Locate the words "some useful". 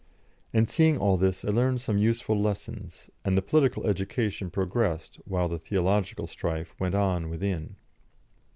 1.79-2.35